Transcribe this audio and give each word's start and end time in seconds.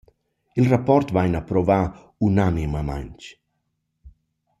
Il 0.61 0.67
rapport 0.71 1.05
vain 1.17 1.35
approvà 1.39 1.77
unanimamaing. 2.29 3.19